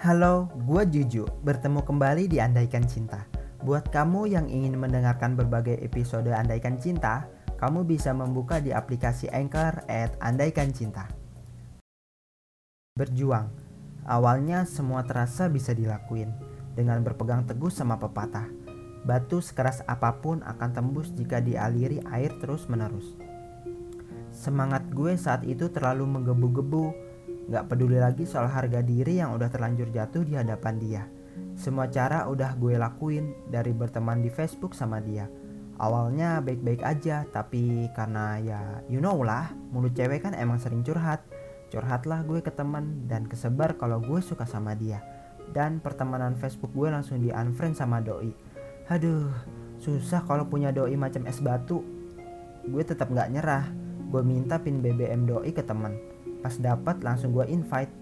[0.00, 3.28] Halo, gue Juju, bertemu kembali di Andaikan Cinta.
[3.60, 7.28] Buat kamu yang ingin mendengarkan berbagai episode Andaikan Cinta,
[7.60, 11.04] kamu bisa membuka di aplikasi Anchor at Andaikan Cinta.
[12.96, 13.52] Berjuang,
[14.08, 16.32] awalnya semua terasa bisa dilakuin
[16.72, 18.48] dengan berpegang teguh sama pepatah.
[19.04, 23.20] Batu sekeras apa pun akan tembus jika dialiri air terus-menerus.
[24.32, 27.09] Semangat gue saat itu terlalu menggebu-gebu
[27.48, 31.02] Gak peduli lagi soal harga diri yang udah terlanjur jatuh di hadapan dia.
[31.56, 35.30] Semua cara udah gue lakuin dari berteman di Facebook sama dia.
[35.80, 38.60] Awalnya baik-baik aja, tapi karena ya
[38.92, 41.24] you know lah, mulut cewek kan emang sering curhat.
[41.72, 45.00] Curhatlah gue ke teman dan kesebar kalau gue suka sama dia.
[45.50, 48.30] Dan pertemanan Facebook gue langsung di unfriend sama doi.
[48.92, 49.32] Aduh,
[49.80, 51.80] susah kalau punya doi macam es batu.
[52.68, 53.64] Gue tetap gak nyerah.
[54.10, 56.10] Gue minta pin BBM doi ke teman
[56.40, 57.92] Pas dapat langsung gue invite.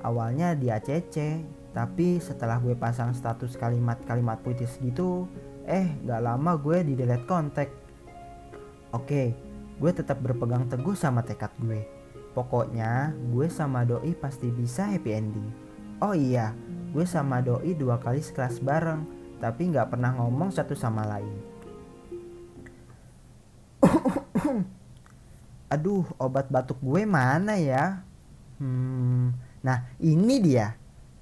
[0.00, 1.44] Awalnya dia CC,
[1.76, 5.28] tapi setelah gue pasang status kalimat-kalimat puitis gitu,
[5.68, 7.68] eh gak lama gue di delete kontak.
[8.96, 9.36] Oke,
[9.78, 11.84] gue tetap berpegang teguh sama tekad gue.
[12.32, 15.48] Pokoknya gue sama Doi pasti bisa happy ending.
[16.00, 16.56] Oh iya,
[16.96, 19.04] gue sama Doi dua kali sekelas bareng,
[19.38, 21.49] tapi gak pernah ngomong satu sama lain.
[25.70, 28.02] Aduh obat batuk gue mana ya?
[28.58, 29.32] Hmm,
[29.62, 30.74] nah ini dia.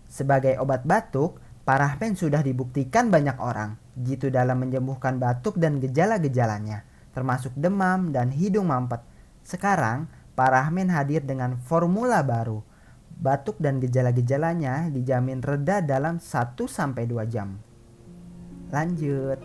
[0.09, 1.37] Sebagai obat batuk,
[1.69, 8.73] parafen sudah dibuktikan banyak orang jitu dalam menyembuhkan batuk dan gejala-gejalanya, termasuk demam dan hidung
[8.73, 9.05] mampet.
[9.45, 12.65] Sekarang, parahmen hadir dengan formula baru.
[13.19, 16.87] Batuk dan gejala-gejalanya dijamin reda dalam 1-2
[17.27, 17.59] jam.
[18.71, 19.43] Lanjut.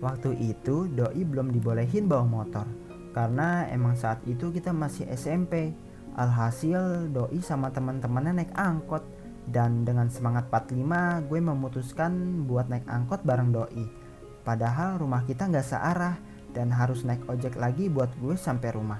[0.00, 5.70] Waktu itu doi belum dibolehin bawa motor karena emang saat itu kita masih SMP
[6.18, 9.06] alhasil doi sama teman-temannya naik angkot.
[9.44, 13.86] Dan dengan semangat 45 gue memutuskan buat naik angkot bareng doi.
[14.42, 16.16] Padahal rumah kita nggak searah
[16.56, 18.98] dan harus naik ojek lagi buat gue sampai rumah.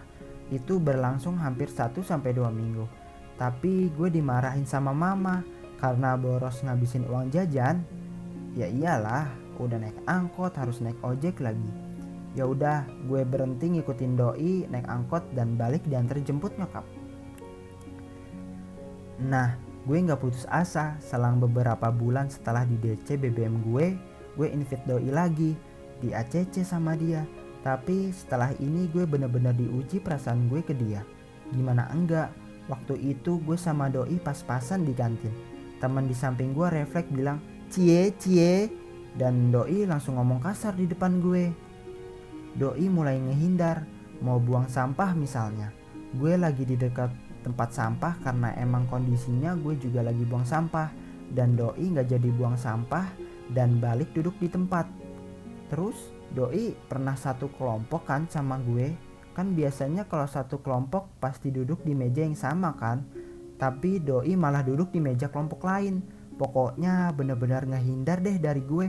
[0.52, 2.14] Itu berlangsung hampir 1-2
[2.54, 2.86] minggu.
[3.34, 5.42] Tapi gue dimarahin sama mama
[5.82, 7.82] karena boros ngabisin uang jajan.
[8.54, 9.26] Ya iyalah
[9.58, 11.93] udah naik angkot harus naik ojek lagi
[12.34, 16.82] Ya udah, gue berhenti ngikutin doi, naik angkot dan balik diantar jemput nyokap.
[19.22, 19.54] Nah,
[19.86, 20.98] gue nggak putus asa.
[20.98, 23.94] Selang beberapa bulan setelah di DC BBM gue,
[24.34, 25.54] gue invite doi lagi
[26.02, 27.22] di ACC sama dia.
[27.62, 31.06] Tapi setelah ini gue bener-bener diuji perasaan gue ke dia.
[31.54, 32.34] Gimana enggak?
[32.66, 35.32] Waktu itu gue sama doi pas-pasan di kantin.
[35.78, 37.38] Teman di samping gue refleks bilang,
[37.70, 38.68] cie cie.
[39.14, 41.63] Dan doi langsung ngomong kasar di depan gue.
[42.54, 43.82] Doi mulai ngehindar,
[44.22, 45.74] mau buang sampah misalnya.
[46.14, 47.10] Gue lagi di dekat
[47.42, 51.02] tempat sampah karena emang kondisinya gue juga lagi buang sampah.
[51.34, 53.10] Dan Doi gak jadi buang sampah
[53.50, 54.86] dan balik duduk di tempat.
[55.66, 58.94] Terus Doi pernah satu kelompok kan sama gue.
[59.34, 63.02] Kan biasanya kalau satu kelompok pasti duduk di meja yang sama kan.
[63.58, 66.06] Tapi Doi malah duduk di meja kelompok lain.
[66.38, 68.86] Pokoknya bener-bener ngehindar deh dari gue.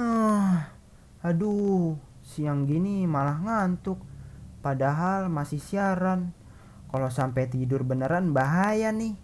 [0.00, 0.79] Huh.
[1.20, 4.00] Aduh, siang gini malah ngantuk.
[4.64, 6.32] Padahal masih siaran.
[6.88, 9.14] Kalau sampai tidur beneran bahaya nih.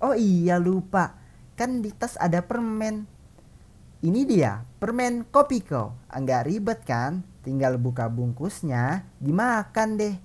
[0.00, 1.18] Oh iya lupa,
[1.58, 3.04] kan di tas ada permen.
[4.00, 5.92] Ini dia, permen Kopiko.
[6.08, 7.20] Enggak ribet kan?
[7.44, 10.16] Tinggal buka bungkusnya, dimakan deh.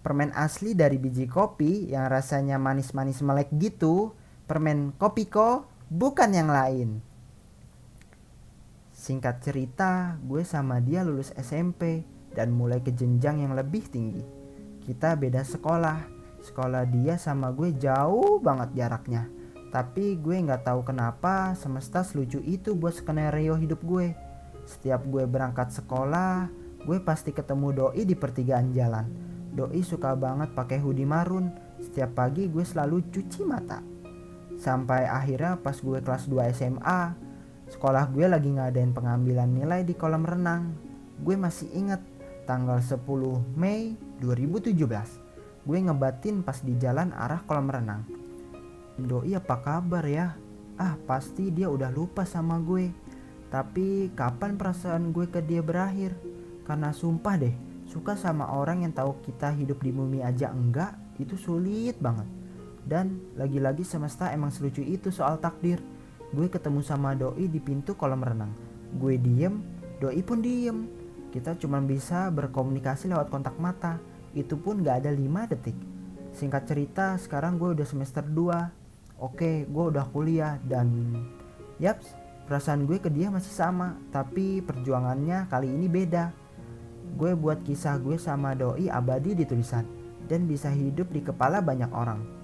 [0.00, 4.16] Permen asli dari biji kopi yang rasanya manis-manis melek gitu.
[4.48, 7.09] Permen Kopiko bukan yang lain.
[9.00, 12.04] Singkat cerita, gue sama dia lulus SMP
[12.36, 14.20] dan mulai ke jenjang yang lebih tinggi.
[14.84, 16.20] Kita beda sekolah.
[16.44, 19.24] Sekolah dia sama gue jauh banget jaraknya.
[19.72, 24.12] Tapi gue nggak tahu kenapa semesta selucu itu buat skenario hidup gue.
[24.68, 26.52] Setiap gue berangkat sekolah,
[26.84, 29.08] gue pasti ketemu doi di pertigaan jalan.
[29.56, 31.48] Doi suka banget pakai hoodie marun.
[31.80, 33.80] Setiap pagi gue selalu cuci mata.
[34.60, 37.29] Sampai akhirnya pas gue kelas 2 SMA,
[37.70, 40.74] Sekolah gue lagi ngadain pengambilan nilai di kolam renang.
[41.22, 42.02] Gue masih inget
[42.42, 42.98] tanggal 10
[43.54, 44.74] Mei 2017.
[45.62, 48.02] Gue ngebatin pas di jalan arah kolam renang.
[48.98, 50.34] Doi apa kabar ya?
[50.74, 52.90] Ah pasti dia udah lupa sama gue.
[53.54, 56.18] Tapi kapan perasaan gue ke dia berakhir?
[56.66, 57.54] Karena sumpah deh,
[57.86, 62.26] suka sama orang yang tahu kita hidup di bumi aja enggak, itu sulit banget.
[62.82, 65.78] Dan lagi-lagi semesta emang selucu itu soal takdir
[66.30, 68.54] gue ketemu sama doi di pintu kolam renang.
[68.94, 69.58] Gue diem
[69.98, 70.86] doi pun diem.
[71.30, 73.98] Kita cuma bisa berkomunikasi lewat kontak mata.
[74.34, 75.74] Itu pun gak ada 5 detik.
[76.30, 81.12] Singkat cerita sekarang gue udah semester 2 oke gue udah kuliah dan
[81.76, 82.00] yap
[82.46, 86.30] perasaan gue ke dia masih sama tapi perjuangannya kali ini beda.
[87.18, 89.82] Gue buat kisah gue sama doi abadi di tulisan
[90.30, 92.39] dan bisa hidup di kepala banyak orang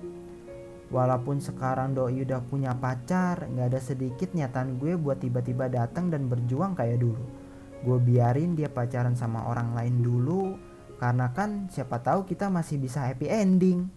[0.86, 6.30] Walaupun sekarang doi udah punya pacar, nggak ada sedikit niatan gue buat tiba-tiba datang dan
[6.30, 7.26] berjuang kayak dulu.
[7.82, 10.54] Gue biarin dia pacaran sama orang lain dulu,
[11.02, 13.90] karena kan siapa tahu kita masih bisa happy ending.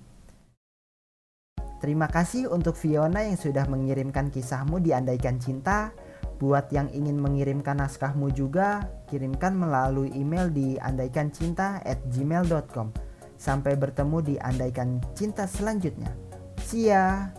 [1.79, 5.95] Terima kasih untuk Fiona yang sudah mengirimkan kisahmu di Andaikan Cinta.
[6.39, 12.91] Buat yang ingin mengirimkan naskahmu juga, kirimkan melalui email di andaikancinta@gmail.com.
[13.39, 16.28] Sampai bertemu di Andaikan Cinta selanjutnya.
[16.69, 17.33] See ya!